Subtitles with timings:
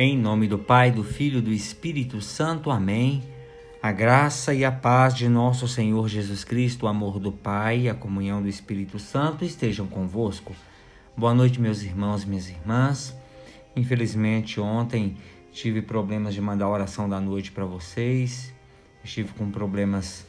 [0.00, 2.70] Em nome do Pai, do Filho e do Espírito Santo.
[2.70, 3.20] Amém.
[3.82, 7.88] A graça e a paz de nosso Senhor Jesus Cristo, o amor do Pai e
[7.88, 10.54] a comunhão do Espírito Santo estejam convosco.
[11.16, 13.12] Boa noite, meus irmãos e minhas irmãs.
[13.74, 15.16] Infelizmente, ontem
[15.50, 18.54] tive problemas de mandar a oração da noite para vocês.
[19.02, 20.24] Estive com problemas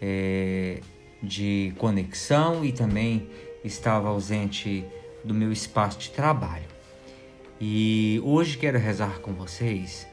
[0.00, 0.80] é,
[1.20, 3.28] de conexão e também
[3.64, 4.84] estava ausente
[5.24, 6.77] do meu espaço de trabalho.
[7.60, 10.06] E hoje quero rezar com vocês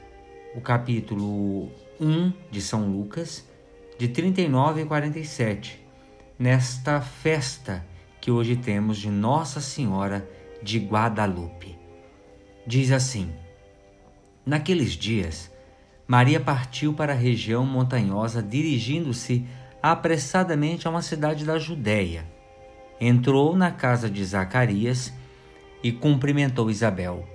[0.56, 1.70] o capítulo
[2.02, 3.48] 1 de São Lucas,
[4.00, 5.80] de 39 a 47,
[6.40, 7.86] nesta festa
[8.20, 10.28] que hoje temos de Nossa Senhora
[10.64, 11.78] de Guadalupe.
[12.66, 13.32] Diz assim:
[14.44, 15.52] Naqueles dias,
[16.08, 19.46] Maria partiu para a região montanhosa, dirigindo-se
[19.84, 22.26] apressadamente a uma cidade da Judéia.
[23.00, 25.14] Entrou na casa de Zacarias
[25.84, 27.35] e cumprimentou Isabel.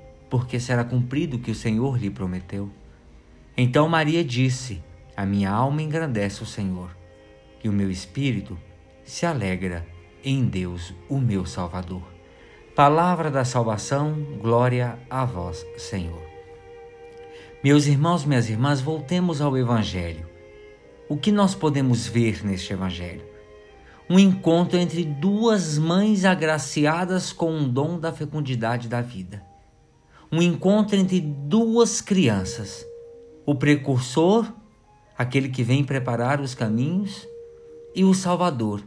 [0.31, 2.71] porque será cumprido o que o Senhor lhe prometeu.
[3.55, 4.81] Então Maria disse:
[5.15, 6.95] A minha alma engrandece o Senhor,
[7.61, 8.57] e o meu espírito
[9.03, 9.85] se alegra
[10.23, 12.03] em Deus, o meu Salvador.
[12.73, 16.23] Palavra da salvação, glória a vós, Senhor.
[17.61, 20.25] Meus irmãos, minhas irmãs, voltemos ao Evangelho.
[21.09, 23.25] O que nós podemos ver neste Evangelho?
[24.09, 29.50] Um encontro entre duas mães agraciadas com um dom da fecundidade da vida
[30.31, 32.85] um encontro entre duas crianças:
[33.45, 34.51] o precursor,
[35.17, 37.27] aquele que vem preparar os caminhos,
[37.93, 38.83] e o Salvador,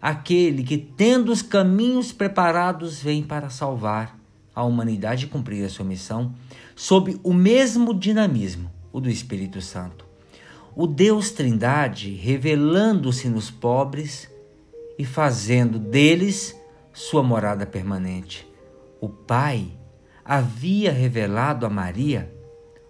[0.00, 4.18] aquele que, tendo os caminhos preparados, vem para salvar
[4.54, 6.34] a humanidade e cumprir a sua missão,
[6.74, 10.06] sob o mesmo dinamismo, o do Espírito Santo.
[10.74, 14.28] O Deus Trindade revelando-se nos pobres
[14.98, 16.56] e fazendo deles
[16.92, 18.46] sua morada permanente.
[19.00, 19.77] O Pai
[20.28, 22.30] havia revelado a Maria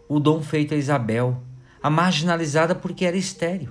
[0.09, 1.41] o dom feito a Isabel,
[1.81, 3.71] a marginalizada porque era estéril.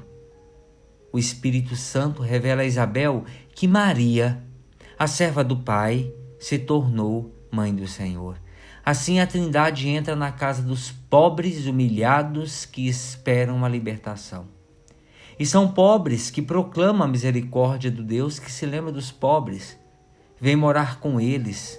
[1.12, 4.42] O Espírito Santo revela a Isabel que Maria,
[4.98, 8.40] a serva do Pai, se tornou mãe do Senhor.
[8.86, 14.48] Assim a Trindade entra na casa dos pobres humilhados que esperam a libertação.
[15.38, 19.78] E são pobres que proclamam a misericórdia do Deus que se lembra dos pobres,
[20.40, 21.78] vem morar com eles,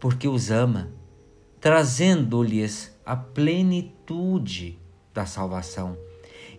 [0.00, 1.00] porque os ama
[1.62, 4.80] trazendo-lhes a plenitude
[5.14, 5.96] da salvação.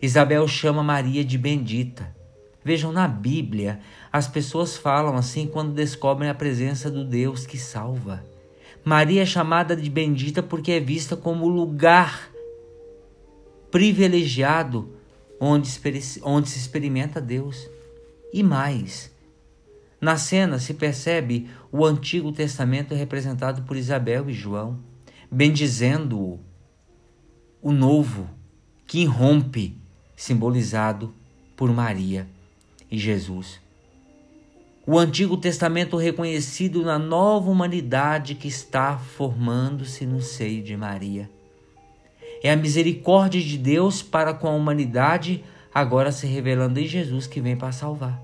[0.02, 2.16] Isabel chama Maria de bendita.
[2.64, 3.82] Vejam, na Bíblia,
[4.14, 8.24] as pessoas falam assim quando descobrem a presença do Deus que salva.
[8.86, 12.30] Maria é chamada de bendita porque é vista como o lugar
[13.70, 14.90] privilegiado
[15.38, 15.70] onde,
[16.24, 17.70] onde se experimenta Deus.
[18.32, 19.12] E mais,
[20.00, 24.93] na cena se percebe o Antigo Testamento representado por Isabel e João
[25.34, 26.40] bendizendo-o,
[27.60, 28.30] o novo
[28.86, 29.76] que irrompe,
[30.16, 31.12] simbolizado
[31.56, 32.28] por Maria
[32.92, 33.60] e Jesus.
[34.86, 41.28] O Antigo Testamento reconhecido na nova humanidade que está formando-se no seio de Maria.
[42.44, 45.44] É a misericórdia de Deus para com a humanidade,
[45.74, 48.22] agora se revelando em Jesus que vem para salvar.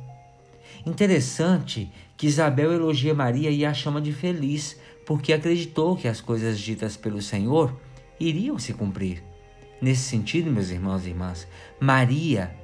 [0.85, 4.77] Interessante que Isabel elogia Maria e a chama de feliz,
[5.09, 7.75] porque acreditou que as coisas ditas pelo Senhor
[8.19, 9.23] iriam se cumprir.
[9.81, 11.47] Nesse sentido, meus irmãos e irmãs,
[11.79, 12.55] Maria,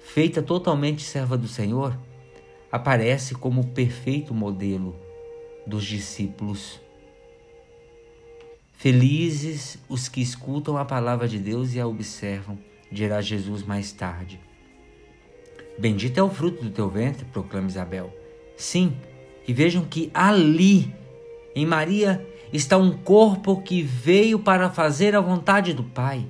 [0.00, 1.94] feita totalmente serva do Senhor,
[2.70, 4.96] aparece como o perfeito modelo
[5.66, 6.80] dos discípulos.
[8.72, 12.58] Felizes os que escutam a palavra de Deus e a observam,
[12.90, 14.40] dirá Jesus mais tarde.
[15.78, 18.10] Bendito é o fruto do teu ventre, proclama Isabel.
[18.56, 18.96] Sim,
[19.46, 21.01] e vejam que ali
[21.54, 26.26] em Maria está um corpo que veio para fazer a vontade do Pai.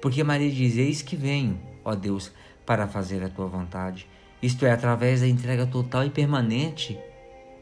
[0.00, 2.32] Porque Maria diz: Eis que venho, ó Deus,
[2.64, 4.06] para fazer a tua vontade.
[4.42, 6.98] Isto é, através da entrega total e permanente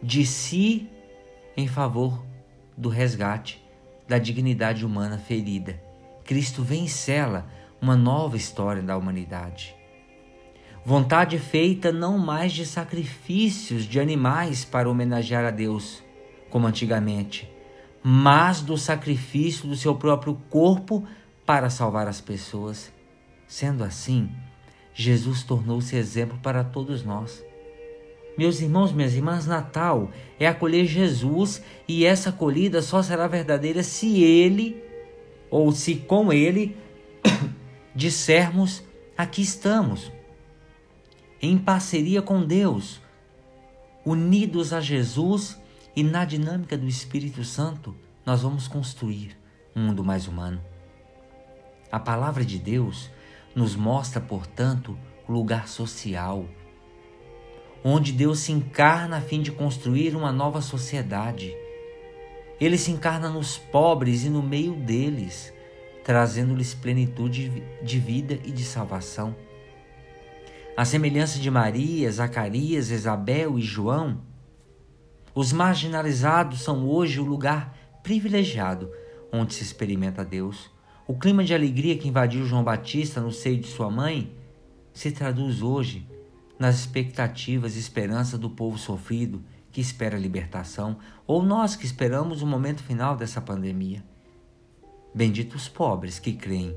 [0.03, 0.89] de si
[1.57, 2.23] em favor
[2.77, 3.65] do resgate
[4.07, 5.81] da dignidade humana ferida.
[6.25, 7.47] Cristo vencela
[7.81, 9.75] uma nova história da humanidade.
[10.85, 16.03] Vontade feita não mais de sacrifícios de animais para homenagear a Deus,
[16.57, 17.47] como antigamente,
[18.03, 21.07] mas do sacrifício do seu próprio corpo
[21.45, 22.91] para salvar as pessoas.
[23.47, 24.31] Sendo assim,
[24.95, 27.45] Jesus tornou-se exemplo para todos nós.
[28.39, 30.11] Meus irmãos, minhas irmãs, Natal
[30.41, 34.83] é acolher Jesus e essa acolhida só será verdadeira se ele,
[35.51, 36.75] ou se com ele,
[37.95, 38.83] dissermos:
[39.15, 40.11] aqui estamos,
[41.43, 42.99] em parceria com Deus,
[44.07, 45.59] unidos a Jesus
[45.97, 49.35] e na dinâmica do Espírito Santo, nós vamos construir
[49.75, 50.61] um mundo mais humano.
[51.91, 53.11] A palavra de Deus
[53.55, 56.45] nos mostra, portanto, o lugar social,
[57.83, 61.57] onde Deus se encarna a fim de construir uma nova sociedade.
[62.61, 65.51] Ele se encarna nos pobres e no meio deles,
[66.05, 69.35] trazendo-lhes plenitude de vida e de salvação.
[70.77, 74.21] A semelhança de Maria, Zacarias, Isabel e João,
[75.37, 78.91] os marginalizados são hoje o lugar privilegiado
[79.31, 80.71] onde se experimenta Deus.
[81.07, 84.35] O clima de alegria que invadiu João Batista no seio de sua mãe
[84.95, 86.09] se traduz hoje
[86.59, 90.97] nas expectativas e esperança do povo sofrido que espera a libertação,
[91.27, 94.03] ou nós que esperamos o momento final dessa pandemia.
[95.15, 96.75] Benditos os pobres que creem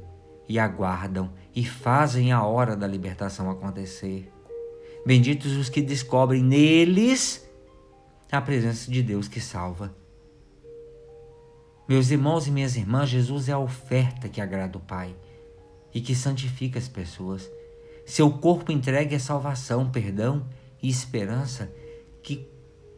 [0.50, 4.30] e aguardam e fazem a hora da libertação acontecer.
[5.06, 7.49] Benditos os que descobrem neles
[8.36, 9.94] a presença de Deus que salva.
[11.88, 15.16] Meus irmãos e minhas irmãs, Jesus é a oferta que agrada o Pai
[15.94, 17.50] e que santifica as pessoas.
[18.06, 20.46] Seu corpo entregue a salvação, perdão
[20.82, 21.72] e esperança
[22.22, 22.48] que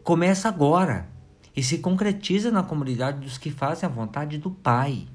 [0.03, 1.07] começa agora
[1.55, 5.07] e se concretiza na comunidade dos que fazem a vontade do Pai.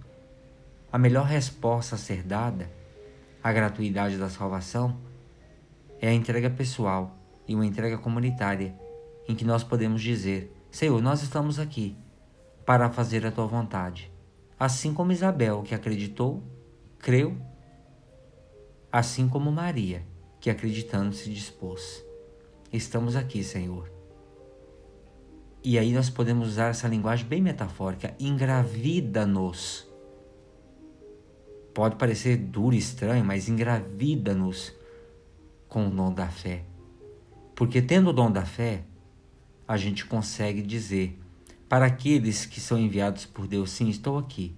[0.91, 2.71] A melhor resposta a ser dada
[3.43, 4.97] à gratuidade da salvação
[6.01, 7.17] é a entrega pessoal
[7.47, 8.75] e uma entrega comunitária,
[9.29, 11.97] em que nós podemos dizer: Senhor, nós estamos aqui
[12.65, 14.11] para fazer a tua vontade.
[14.59, 16.43] Assim como Isabel, que acreditou,
[16.99, 17.37] creu,
[18.91, 20.03] assim como Maria,
[20.41, 22.05] que acreditando se dispôs.
[22.73, 23.91] Estamos aqui, Senhor.
[25.63, 29.87] E aí nós podemos usar essa linguagem bem metafórica, engravida-nos.
[31.75, 34.73] Pode parecer duro e estranho, mas engravida-nos
[35.69, 36.63] com o dom da fé.
[37.55, 38.85] Porque tendo o dom da fé,
[39.67, 41.19] a gente consegue dizer
[41.69, 44.55] para aqueles que são enviados por Deus, sim, estou aqui.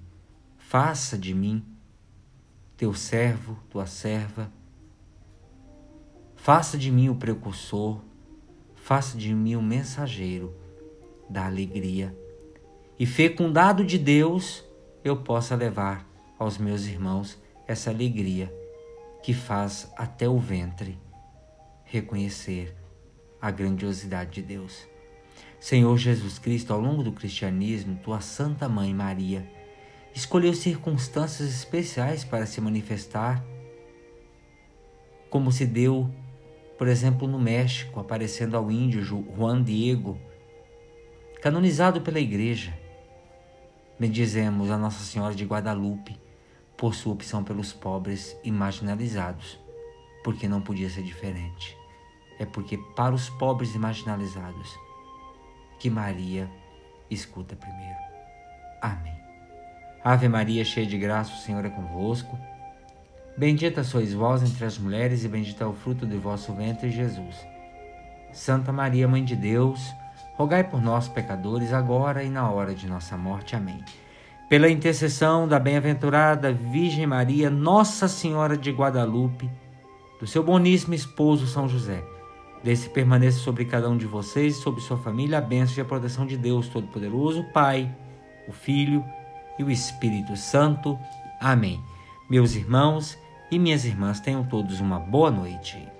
[0.59, 1.65] Faça de mim
[2.77, 4.53] teu servo, tua serva.
[6.37, 8.01] Faça de mim o precursor,
[8.77, 10.55] faça de mim o mensageiro
[11.29, 12.17] da alegria.
[12.99, 14.65] E fecundado de Deus,
[15.03, 16.07] eu possa levar
[16.39, 18.53] aos meus irmãos essa alegria
[19.23, 20.99] que faz até o ventre
[21.85, 22.77] reconhecer
[23.41, 24.87] a grandiosidade de Deus.
[25.61, 29.51] Senhor Jesus Cristo, ao longo do cristianismo, tua Santa Mãe Maria
[30.15, 33.45] escolheu circunstâncias especiais para se manifestar,
[35.29, 36.09] como se deu,
[36.79, 40.19] por exemplo, no México, aparecendo ao índio Juan Diego,
[41.43, 42.73] canonizado pela Igreja.
[43.99, 46.19] Bendizemos a Nossa Senhora de Guadalupe
[46.77, 49.59] por sua opção pelos pobres e marginalizados,
[50.23, 51.77] porque não podia ser diferente.
[52.39, 54.88] É porque para os pobres e marginalizados,
[55.79, 56.49] que Maria
[57.11, 57.99] escuta primeiro.
[58.81, 59.19] Amém.
[60.05, 62.39] Ave Maria, cheia de graça, o Senhor é convosco.
[63.37, 67.37] Bendita sois vós entre as mulheres, e bendito é o fruto de vosso ventre, Jesus.
[68.33, 69.81] Santa Maria, Mãe de Deus,
[70.35, 73.57] rogai por nós, pecadores, agora e na hora de nossa morte.
[73.57, 73.85] Amém.
[74.49, 79.51] Pela intercessão da bem-aventurada Virgem Maria, Nossa Senhora de Guadalupe,
[80.19, 82.03] do seu boníssimo esposo São José,
[82.63, 85.85] Desse permaneça sobre cada um de vocês e sobre sua família a bênção e a
[85.85, 87.95] proteção de Deus Todo-Poderoso, Pai,
[88.49, 89.05] o Filho
[89.59, 90.99] e o Espírito Santo.
[91.41, 91.81] Amém.
[92.29, 93.17] Meus irmãos
[93.51, 95.98] e minhas irmãs, tenham todos uma boa noite.